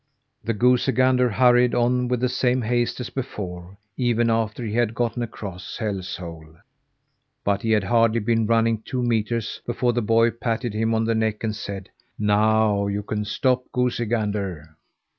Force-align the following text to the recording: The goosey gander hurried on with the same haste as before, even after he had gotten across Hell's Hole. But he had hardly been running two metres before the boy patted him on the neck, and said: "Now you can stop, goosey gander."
The 0.43 0.55
goosey 0.55 0.93
gander 0.93 1.29
hurried 1.29 1.75
on 1.75 2.07
with 2.07 2.21
the 2.21 2.27
same 2.27 2.63
haste 2.63 2.99
as 2.99 3.11
before, 3.11 3.77
even 3.95 4.31
after 4.31 4.65
he 4.65 4.73
had 4.73 4.95
gotten 4.95 5.21
across 5.21 5.77
Hell's 5.77 6.15
Hole. 6.15 6.55
But 7.43 7.61
he 7.61 7.69
had 7.69 7.83
hardly 7.83 8.19
been 8.19 8.47
running 8.47 8.81
two 8.81 9.03
metres 9.03 9.61
before 9.63 9.93
the 9.93 10.01
boy 10.01 10.31
patted 10.31 10.73
him 10.73 10.95
on 10.95 11.05
the 11.05 11.13
neck, 11.13 11.43
and 11.43 11.55
said: 11.55 11.89
"Now 12.17 12.87
you 12.87 13.03
can 13.03 13.25
stop, 13.25 13.71
goosey 13.71 14.07
gander." 14.07 14.75